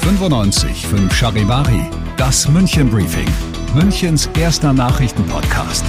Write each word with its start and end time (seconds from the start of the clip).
95 0.00 0.86
5 0.86 1.14
Charivari, 1.14 1.90
das 2.16 2.48
München 2.48 2.88
Briefing, 2.88 3.28
Münchens 3.74 4.30
erster 4.38 4.72
Nachrichtenpodcast. 4.72 5.84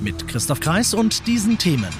Mit 0.00 0.26
Christoph 0.26 0.60
Kreis 0.60 0.94
und 0.94 1.26
diesen 1.26 1.58
Themen. 1.58 1.90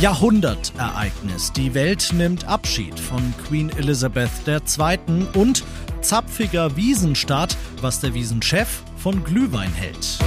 Jahrhundertereignis. 0.00 1.50
Die 1.52 1.74
Welt 1.74 2.10
nimmt 2.12 2.44
Abschied 2.44 3.00
von 3.00 3.34
Queen 3.48 3.70
Elizabeth 3.70 4.30
II. 4.46 5.26
und 5.34 5.64
zapfiger 6.00 6.76
Wiesenstart, 6.76 7.56
was 7.80 7.98
der 7.98 8.14
Wiesenchef 8.14 8.84
von 8.98 9.24
Glühwein 9.24 9.72
hält. 9.72 10.18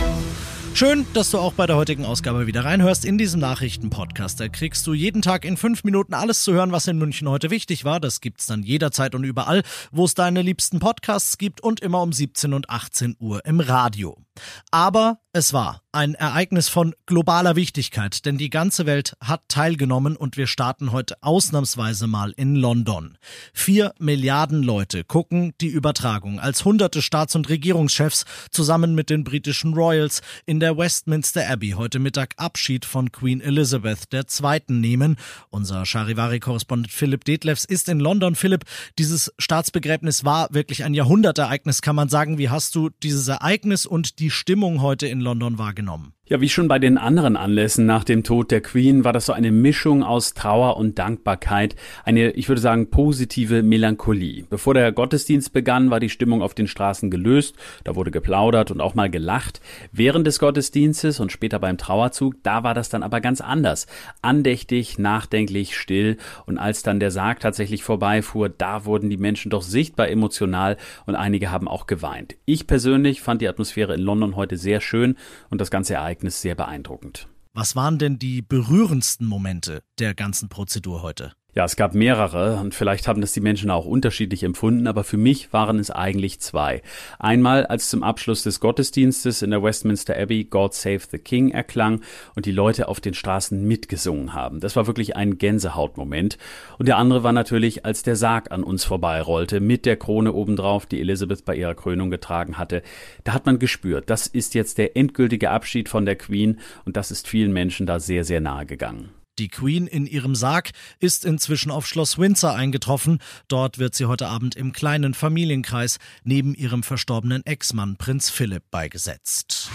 Schön, 0.77 1.07
dass 1.15 1.31
du 1.31 1.39
auch 1.39 1.53
bei 1.53 1.65
der 1.65 1.75
heutigen 1.75 2.05
Ausgabe 2.05 2.45
wieder 2.45 2.63
reinhörst 2.63 3.03
in 3.03 3.17
diesem 3.17 3.39
Nachrichtenpodcast. 3.39 4.39
Da 4.39 4.47
kriegst 4.47 4.85
du 4.85 4.93
jeden 4.93 5.23
Tag 5.23 5.43
in 5.43 5.57
fünf 5.57 5.83
Minuten 5.83 6.13
alles 6.13 6.43
zu 6.43 6.53
hören, 6.53 6.71
was 6.71 6.85
in 6.85 6.99
München 6.99 7.27
heute 7.27 7.49
wichtig 7.49 7.83
war. 7.83 7.99
Das 7.99 8.21
gibt's 8.21 8.45
dann 8.45 8.61
jederzeit 8.61 9.15
und 9.15 9.23
überall, 9.23 9.63
wo 9.91 10.05
es 10.05 10.13
deine 10.13 10.43
liebsten 10.43 10.77
Podcasts 10.77 11.39
gibt 11.39 11.61
und 11.61 11.79
immer 11.79 12.03
um 12.03 12.13
17 12.13 12.53
und 12.53 12.69
18 12.69 13.15
Uhr 13.19 13.43
im 13.43 13.59
Radio. 13.59 14.26
Aber 14.71 15.19
es 15.33 15.53
war 15.53 15.83
ein 15.91 16.15
Ereignis 16.15 16.67
von 16.67 16.95
globaler 17.05 17.55
Wichtigkeit, 17.55 18.25
denn 18.25 18.37
die 18.37 18.49
ganze 18.49 18.85
Welt 18.85 19.15
hat 19.23 19.41
teilgenommen 19.47 20.15
und 20.15 20.35
wir 20.35 20.47
starten 20.47 20.91
heute 20.91 21.15
ausnahmsweise 21.21 22.07
mal 22.07 22.33
in 22.37 22.55
London. 22.55 23.17
Vier 23.53 23.93
Milliarden 23.99 24.63
Leute 24.63 25.03
gucken 25.03 25.53
die 25.61 25.67
Übertragung, 25.67 26.39
als 26.39 26.65
hunderte 26.65 27.01
Staats- 27.01 27.35
und 27.35 27.49
Regierungschefs 27.49 28.25
zusammen 28.51 28.95
mit 28.95 29.09
den 29.09 29.23
britischen 29.23 29.75
Royals 29.75 30.21
in 30.45 30.59
der 30.59 30.77
Westminster 30.77 31.47
Abbey 31.47 31.71
heute 31.71 31.99
Mittag 31.99 32.33
Abschied 32.37 32.85
von 32.85 33.11
Queen 33.11 33.39
Elizabeth 33.39 34.11
II. 34.11 34.61
nehmen. 34.69 35.17
Unser 35.49 35.85
Charivari-Korrespondent 35.85 36.91
Philipp 36.91 37.25
Detlefs 37.25 37.63
ist 37.65 37.89
in 37.89 37.99
London. 37.99 38.35
Philipp, 38.35 38.65
dieses 38.97 39.31
Staatsbegräbnis 39.37 40.25
war 40.25 40.51
wirklich 40.51 40.83
ein 40.83 40.93
Jahrhundertereignis, 40.95 41.81
kann 41.81 41.95
man 41.95 42.09
sagen. 42.09 42.37
Wie 42.39 42.49
hast 42.49 42.73
du 42.75 42.89
dieses 43.03 43.27
Ereignis 43.27 43.85
und 43.85 44.19
die 44.19 44.26
Stimmung 44.29 44.81
heute 44.81 45.07
in 45.07 45.21
London 45.21 45.57
wahrgenommen? 45.57 46.13
Ja, 46.29 46.41
wie 46.41 46.49
schon 46.49 46.67
bei 46.67 46.77
den 46.77 46.97
anderen 46.97 47.37
Anlässen 47.37 47.85
nach 47.85 48.03
dem 48.03 48.21
Tod 48.21 48.51
der 48.51 48.59
Queen 48.59 49.05
war 49.05 49.13
das 49.13 49.27
so 49.27 49.31
eine 49.31 49.49
Mischung 49.49 50.03
aus 50.03 50.33
Trauer 50.33 50.75
und 50.75 50.99
Dankbarkeit, 50.99 51.77
eine, 52.03 52.31
ich 52.31 52.49
würde 52.49 52.59
sagen, 52.59 52.89
positive 52.89 53.63
Melancholie. 53.63 54.43
Bevor 54.49 54.73
der 54.73 54.91
Gottesdienst 54.91 55.53
begann, 55.53 55.89
war 55.89 56.01
die 56.01 56.09
Stimmung 56.09 56.41
auf 56.41 56.53
den 56.53 56.67
Straßen 56.67 57.09
gelöst, 57.09 57.55
da 57.85 57.95
wurde 57.95 58.11
geplaudert 58.11 58.71
und 58.71 58.81
auch 58.81 58.93
mal 58.93 59.09
gelacht. 59.09 59.61
Während 59.93 60.27
des 60.27 60.39
Gottesdienstes 60.39 61.21
und 61.21 61.31
später 61.31 61.59
beim 61.59 61.77
Trauerzug, 61.77 62.43
da 62.43 62.61
war 62.61 62.73
das 62.73 62.89
dann 62.89 63.03
aber 63.03 63.21
ganz 63.21 63.39
anders. 63.39 63.87
Andächtig, 64.21 64.99
nachdenklich, 64.99 65.77
still 65.77 66.17
und 66.45 66.57
als 66.57 66.83
dann 66.83 66.99
der 66.99 67.11
Sarg 67.11 67.39
tatsächlich 67.39 67.83
vorbeifuhr, 67.83 68.49
da 68.49 68.83
wurden 68.83 69.09
die 69.09 69.15
Menschen 69.15 69.49
doch 69.49 69.61
sichtbar 69.61 70.09
emotional 70.09 70.75
und 71.05 71.15
einige 71.15 71.51
haben 71.51 71.69
auch 71.69 71.87
geweint. 71.87 72.35
Ich 72.43 72.67
persönlich 72.67 73.21
fand 73.21 73.41
die 73.41 73.47
Atmosphäre 73.47 73.95
in 73.95 74.01
London 74.01 74.35
heute 74.35 74.57
sehr 74.57 74.81
schön 74.81 75.15
und 75.49 75.61
das 75.61 75.71
ganze 75.71 75.93
Ereignis 75.93 76.16
Ereignis 76.17 76.41
sehr 76.41 76.55
beeindruckend. 76.55 77.27
Was 77.53 77.75
waren 77.75 77.99
denn 77.99 78.17
die 78.17 78.41
berührendsten 78.41 79.27
Momente 79.27 79.83
der 79.99 80.15
ganzen 80.15 80.49
Prozedur 80.49 81.03
heute? 81.03 81.33
Ja, 81.57 81.65
es 81.65 81.75
gab 81.75 81.95
mehrere 81.95 82.57
und 82.57 82.75
vielleicht 82.75 83.07
haben 83.07 83.19
das 83.19 83.33
die 83.33 83.41
Menschen 83.41 83.71
auch 83.71 83.87
unterschiedlich 83.87 84.43
empfunden, 84.43 84.85
aber 84.85 85.03
für 85.03 85.17
mich 85.17 85.51
waren 85.53 85.79
es 85.79 85.89
eigentlich 85.89 86.39
zwei. 86.39 86.83
Einmal, 87.17 87.65
als 87.65 87.89
zum 87.89 88.03
Abschluss 88.03 88.43
des 88.43 88.59
Gottesdienstes 88.59 89.41
in 89.41 89.49
der 89.49 89.63
Westminster 89.63 90.15
Abbey 90.15 90.43
God 90.43 90.75
Save 90.75 90.99
the 91.09 91.17
King 91.17 91.49
erklang 91.49 92.01
und 92.35 92.45
die 92.45 92.51
Leute 92.51 92.87
auf 92.87 93.01
den 93.01 93.15
Straßen 93.15 93.67
mitgesungen 93.67 94.35
haben. 94.35 94.59
Das 94.59 94.75
war 94.75 94.85
wirklich 94.85 95.15
ein 95.15 95.39
Gänsehautmoment. 95.39 96.37
Und 96.77 96.87
der 96.87 96.97
andere 96.97 97.23
war 97.23 97.33
natürlich, 97.33 97.85
als 97.85 98.03
der 98.03 98.15
Sarg 98.15 98.51
an 98.51 98.63
uns 98.63 98.83
vorbeirollte, 98.83 99.59
mit 99.59 99.87
der 99.87 99.97
Krone 99.97 100.33
obendrauf, 100.33 100.85
die 100.85 101.01
Elizabeth 101.01 101.43
bei 101.43 101.55
ihrer 101.55 101.73
Krönung 101.73 102.11
getragen 102.11 102.59
hatte. 102.59 102.83
Da 103.23 103.33
hat 103.33 103.47
man 103.47 103.57
gespürt, 103.57 104.11
das 104.11 104.27
ist 104.27 104.53
jetzt 104.53 104.77
der 104.77 104.95
endgültige 104.95 105.49
Abschied 105.49 105.89
von 105.89 106.05
der 106.05 106.17
Queen 106.17 106.59
und 106.85 106.97
das 106.97 107.09
ist 107.09 107.27
vielen 107.27 107.51
Menschen 107.51 107.87
da 107.87 107.99
sehr, 107.99 108.23
sehr 108.23 108.41
nahe 108.41 108.67
gegangen. 108.67 109.16
Die 109.39 109.49
Queen 109.49 109.87
in 109.87 110.07
ihrem 110.07 110.35
Sarg 110.35 110.71
ist 110.99 111.25
inzwischen 111.25 111.71
auf 111.71 111.85
Schloss 111.87 112.17
Windsor 112.17 112.53
eingetroffen. 112.53 113.19
Dort 113.47 113.77
wird 113.77 113.95
sie 113.95 114.05
heute 114.05 114.27
Abend 114.27 114.55
im 114.55 114.73
kleinen 114.73 115.13
Familienkreis 115.13 115.99
neben 116.23 116.55
ihrem 116.55 116.83
verstorbenen 116.83 117.45
Ex-Mann 117.45 117.97
Prinz 117.97 118.29
Philipp 118.29 118.63
beigesetzt. 118.71 119.69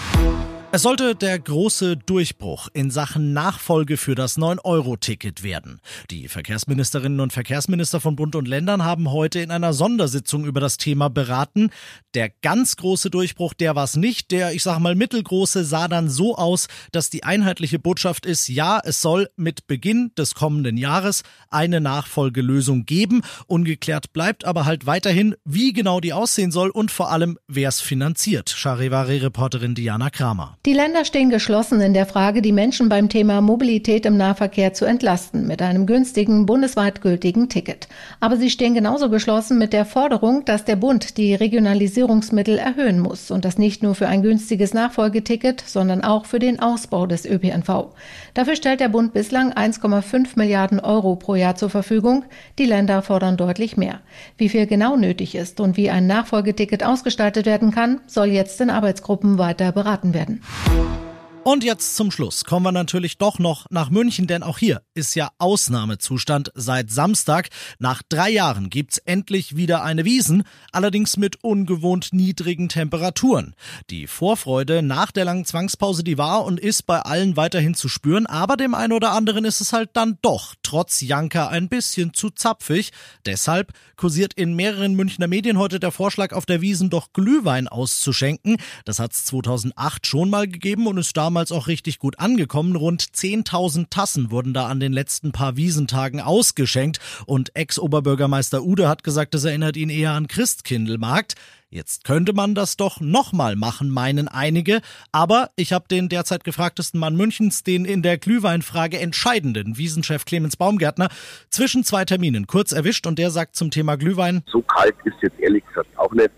Es 0.74 0.80
sollte 0.80 1.14
der 1.14 1.38
große 1.38 1.98
Durchbruch 1.98 2.68
in 2.72 2.90
Sachen 2.90 3.34
Nachfolge 3.34 3.98
für 3.98 4.14
das 4.14 4.38
9-Euro-Ticket 4.38 5.42
werden. 5.42 5.82
Die 6.10 6.28
Verkehrsministerinnen 6.28 7.20
und 7.20 7.30
Verkehrsminister 7.30 8.00
von 8.00 8.16
Bund 8.16 8.34
und 8.36 8.48
Ländern 8.48 8.82
haben 8.82 9.12
heute 9.12 9.40
in 9.40 9.50
einer 9.50 9.74
Sondersitzung 9.74 10.46
über 10.46 10.60
das 10.60 10.78
Thema 10.78 11.10
beraten. 11.10 11.68
Der 12.14 12.30
ganz 12.30 12.76
große 12.76 13.10
Durchbruch, 13.10 13.52
der 13.52 13.76
war 13.76 13.84
es 13.84 13.96
nicht. 13.96 14.30
Der, 14.30 14.54
ich 14.54 14.62
sag 14.62 14.78
mal, 14.78 14.94
mittelgroße 14.94 15.62
sah 15.66 15.88
dann 15.88 16.08
so 16.08 16.36
aus, 16.36 16.68
dass 16.90 17.10
die 17.10 17.22
einheitliche 17.22 17.78
Botschaft 17.78 18.24
ist, 18.24 18.48
ja, 18.48 18.80
es 18.82 19.02
soll 19.02 19.28
mit 19.36 19.66
Beginn 19.66 20.12
des 20.16 20.34
kommenden 20.34 20.78
Jahres 20.78 21.22
eine 21.50 21.82
Nachfolgelösung 21.82 22.86
geben. 22.86 23.20
Ungeklärt 23.46 24.14
bleibt 24.14 24.46
aber 24.46 24.64
halt 24.64 24.86
weiterhin, 24.86 25.34
wie 25.44 25.74
genau 25.74 26.00
die 26.00 26.14
aussehen 26.14 26.50
soll 26.50 26.70
und 26.70 26.90
vor 26.90 27.12
allem, 27.12 27.38
wer 27.46 27.68
es 27.68 27.82
finanziert. 27.82 28.48
Charivari-Reporterin 28.48 29.74
Diana 29.74 30.08
Kramer. 30.08 30.56
Die 30.64 30.74
Länder 30.74 31.04
stehen 31.04 31.28
geschlossen 31.28 31.80
in 31.80 31.92
der 31.92 32.06
Frage, 32.06 32.40
die 32.40 32.52
Menschen 32.52 32.88
beim 32.88 33.08
Thema 33.08 33.40
Mobilität 33.40 34.06
im 34.06 34.16
Nahverkehr 34.16 34.72
zu 34.72 34.84
entlasten 34.84 35.44
mit 35.44 35.60
einem 35.60 35.86
günstigen, 35.86 36.46
bundesweit 36.46 37.00
gültigen 37.00 37.48
Ticket. 37.48 37.88
Aber 38.20 38.36
sie 38.36 38.48
stehen 38.48 38.72
genauso 38.72 39.10
geschlossen 39.10 39.58
mit 39.58 39.72
der 39.72 39.84
Forderung, 39.84 40.44
dass 40.44 40.64
der 40.64 40.76
Bund 40.76 41.16
die 41.16 41.34
Regionalisierungsmittel 41.34 42.58
erhöhen 42.58 43.00
muss 43.00 43.32
und 43.32 43.44
das 43.44 43.58
nicht 43.58 43.82
nur 43.82 43.96
für 43.96 44.06
ein 44.06 44.22
günstiges 44.22 44.72
Nachfolgeticket, 44.72 45.64
sondern 45.66 46.04
auch 46.04 46.26
für 46.26 46.38
den 46.38 46.60
Ausbau 46.60 47.06
des 47.06 47.24
ÖPNV. 47.24 47.88
Dafür 48.34 48.54
stellt 48.54 48.78
der 48.78 48.88
Bund 48.88 49.12
bislang 49.14 49.52
1,5 49.52 50.36
Milliarden 50.36 50.78
Euro 50.78 51.16
pro 51.16 51.34
Jahr 51.34 51.56
zur 51.56 51.70
Verfügung. 51.70 52.24
Die 52.60 52.66
Länder 52.66 53.02
fordern 53.02 53.36
deutlich 53.36 53.76
mehr. 53.76 53.98
Wie 54.36 54.48
viel 54.48 54.68
genau 54.68 54.94
nötig 54.94 55.34
ist 55.34 55.58
und 55.58 55.76
wie 55.76 55.90
ein 55.90 56.06
Nachfolgeticket 56.06 56.84
ausgestaltet 56.84 57.46
werden 57.46 57.72
kann, 57.72 58.00
soll 58.06 58.28
jetzt 58.28 58.60
in 58.60 58.70
Arbeitsgruppen 58.70 59.38
weiter 59.38 59.72
beraten 59.72 60.14
werden. 60.14 60.40
Thank 60.52 61.02
you 61.02 61.11
Und 61.44 61.64
jetzt 61.64 61.96
zum 61.96 62.12
Schluss 62.12 62.44
kommen 62.44 62.66
wir 62.66 62.70
natürlich 62.70 63.18
doch 63.18 63.40
noch 63.40 63.66
nach 63.68 63.90
München, 63.90 64.28
denn 64.28 64.44
auch 64.44 64.58
hier 64.58 64.82
ist 64.94 65.16
ja 65.16 65.30
Ausnahmezustand 65.38 66.52
seit 66.54 66.92
Samstag. 66.92 67.48
Nach 67.80 68.00
drei 68.08 68.30
Jahren 68.30 68.70
gibt's 68.70 68.98
endlich 68.98 69.56
wieder 69.56 69.82
eine 69.82 70.04
Wiesen, 70.04 70.44
allerdings 70.70 71.16
mit 71.16 71.42
ungewohnt 71.42 72.10
niedrigen 72.12 72.68
Temperaturen. 72.68 73.56
Die 73.90 74.06
Vorfreude 74.06 74.82
nach 74.82 75.10
der 75.10 75.24
langen 75.24 75.44
Zwangspause, 75.44 76.04
die 76.04 76.16
war 76.16 76.44
und 76.44 76.60
ist 76.60 76.86
bei 76.86 77.00
allen 77.00 77.36
weiterhin 77.36 77.74
zu 77.74 77.88
spüren, 77.88 78.26
aber 78.26 78.56
dem 78.56 78.76
einen 78.76 78.92
oder 78.92 79.10
anderen 79.10 79.44
ist 79.44 79.60
es 79.60 79.72
halt 79.72 79.90
dann 79.94 80.18
doch 80.22 80.54
trotz 80.62 81.00
Janka 81.00 81.48
ein 81.48 81.68
bisschen 81.68 82.14
zu 82.14 82.30
zapfig. 82.30 82.92
Deshalb 83.26 83.72
kursiert 83.96 84.32
in 84.34 84.54
mehreren 84.54 84.94
Münchner 84.94 85.26
Medien 85.26 85.58
heute 85.58 85.80
der 85.80 85.90
Vorschlag, 85.90 86.32
auf 86.34 86.46
der 86.46 86.60
Wiesen 86.60 86.88
doch 86.88 87.12
Glühwein 87.12 87.66
auszuschenken. 87.66 88.58
Das 88.84 89.00
hat's 89.00 89.24
2008 89.24 90.06
schon 90.06 90.30
mal 90.30 90.46
gegeben 90.46 90.86
und 90.86 90.98
ist 90.98 91.16
damals 91.32 91.50
auch 91.50 91.66
richtig 91.66 91.98
gut 91.98 92.18
angekommen. 92.18 92.76
Rund 92.76 93.02
10.000 93.02 93.86
Tassen 93.88 94.30
wurden 94.30 94.52
da 94.52 94.66
an 94.66 94.80
den 94.80 94.92
letzten 94.92 95.32
paar 95.32 95.56
Wiesentagen 95.56 96.20
ausgeschenkt 96.20 97.00
und 97.24 97.56
Ex-Oberbürgermeister 97.56 98.62
Ude 98.62 98.86
hat 98.86 99.02
gesagt, 99.02 99.32
das 99.32 99.44
erinnert 99.44 99.78
ihn 99.78 99.88
eher 99.88 100.10
an 100.10 100.28
Christkindlmarkt. 100.28 101.36
Jetzt 101.70 102.04
könnte 102.04 102.34
man 102.34 102.54
das 102.54 102.76
doch 102.76 103.00
nochmal 103.00 103.56
machen, 103.56 103.88
meinen 103.88 104.28
einige. 104.28 104.82
Aber 105.10 105.48
ich 105.56 105.72
habe 105.72 105.86
den 105.90 106.10
derzeit 106.10 106.44
gefragtesten 106.44 107.00
Mann 107.00 107.16
Münchens, 107.16 107.62
den 107.62 107.86
in 107.86 108.02
der 108.02 108.18
Glühweinfrage 108.18 108.98
entscheidenden 108.98 109.78
Wiesenchef 109.78 110.26
Clemens 110.26 110.58
Baumgärtner, 110.58 111.08
zwischen 111.48 111.82
zwei 111.82 112.04
Terminen 112.04 112.46
kurz 112.46 112.72
erwischt 112.72 113.06
und 113.06 113.18
der 113.18 113.30
sagt 113.30 113.56
zum 113.56 113.70
Thema 113.70 113.96
Glühwein. 113.96 114.42
So 114.52 114.60
kalt 114.60 114.94
ist 115.06 115.16
jetzt 115.22 115.40
ehrlich 115.40 115.64
gesagt 115.66 115.88
auch 115.96 116.12
nicht, 116.12 116.30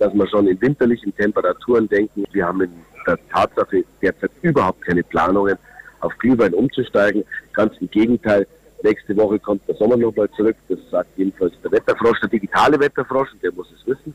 dass 0.00 0.12
wir 0.14 0.26
schon 0.28 0.48
in 0.48 0.60
winterlichen 0.60 1.14
Temperaturen 1.14 1.88
denken. 1.88 2.24
Wir 2.32 2.46
haben 2.46 2.62
in 2.62 2.72
der 3.06 3.18
Tatsache 3.28 3.84
derzeit 4.02 4.30
überhaupt 4.42 4.80
keine 4.84 5.02
Planungen, 5.04 5.56
auf 6.00 6.12
Glühwein 6.18 6.54
umzusteigen. 6.54 7.22
Ganz 7.52 7.74
im 7.80 7.90
Gegenteil, 7.90 8.46
nächste 8.82 9.14
Woche 9.16 9.38
kommt 9.38 9.66
der 9.68 9.76
Sommer 9.76 9.98
nochmal 9.98 10.30
zurück. 10.36 10.56
Das 10.68 10.78
sagt 10.90 11.10
jedenfalls 11.16 11.52
der 11.62 11.70
Wetterfrosch, 11.70 12.18
der 12.20 12.30
digitale 12.30 12.80
Wetterfrosch, 12.80 13.32
und 13.32 13.42
der 13.42 13.52
muss 13.52 13.70
es 13.70 13.86
wissen. 13.86 14.14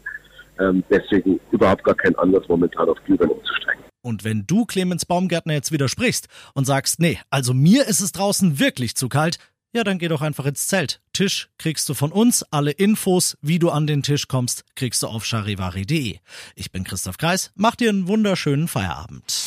Ähm, 0.59 0.83
deswegen 0.89 1.39
überhaupt 1.51 1.83
gar 1.83 1.95
kein 1.95 2.15
Anlass 2.15 2.47
momentan 2.47 2.89
auf 2.89 2.97
Glühwein 3.05 3.29
umzusteigen. 3.29 3.83
Und 4.01 4.23
wenn 4.23 4.45
du 4.47 4.65
Clemens 4.65 5.05
Baumgärtner 5.05 5.53
jetzt 5.53 5.71
widersprichst 5.71 6.27
und 6.53 6.65
sagst, 6.65 6.99
nee, 6.99 7.19
also 7.29 7.53
mir 7.53 7.87
ist 7.87 8.01
es 8.01 8.11
draußen 8.11 8.59
wirklich 8.59 8.95
zu 8.95 9.09
kalt, 9.09 9.37
Ja, 9.75 9.83
dann 9.83 9.97
geh 9.99 10.07
doch 10.07 10.21
einfach 10.21 10.45
ins 10.45 10.67
Zelt. 10.67 11.01
Tisch 11.11 11.49
kriegst 11.57 11.89
du 11.89 11.93
von 11.95 12.13
uns. 12.13 12.43
Alle 12.49 12.71
Infos, 12.71 13.37
wie 13.41 13.59
du 13.59 13.71
an 13.71 13.87
den 13.87 14.03
Tisch 14.03 14.29
kommst, 14.29 14.63
kriegst 14.75 15.03
du 15.03 15.07
auf 15.07 15.25
charivari.de. 15.25 16.19
Ich 16.55 16.71
bin 16.71 16.85
Christoph 16.85 17.17
Kreis. 17.17 17.51
Mach 17.55 17.75
dir 17.75 17.89
einen 17.89 18.07
wunderschönen 18.07 18.69
Feierabend. 18.69 19.43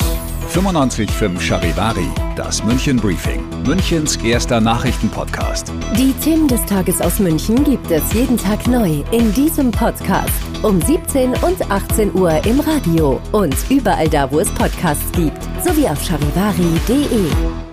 95.5 0.53 1.41
Charivari, 1.41 2.07
das 2.35 2.63
München 2.63 2.97
Briefing, 2.97 3.43
Münchens 3.63 4.17
erster 4.17 4.61
Nachrichtenpodcast. 4.61 5.73
Die 5.97 6.13
Themen 6.23 6.47
des 6.47 6.63
Tages 6.67 7.01
aus 7.01 7.17
München 7.17 7.63
gibt 7.63 7.89
es 7.89 8.13
jeden 8.13 8.37
Tag 8.37 8.67
neu 8.67 9.03
in 9.11 9.33
diesem 9.33 9.71
Podcast. 9.71 10.29
Um 10.61 10.79
17 10.79 11.33
und 11.37 11.71
18 11.71 12.13
Uhr 12.13 12.45
im 12.45 12.59
Radio 12.59 13.19
und 13.31 13.55
überall 13.71 14.07
da, 14.07 14.31
wo 14.31 14.39
es 14.39 14.49
Podcasts 14.53 15.11
gibt. 15.13 15.41
Sowie 15.65 15.87
auf 15.87 16.03
charivari.de. 16.03 17.68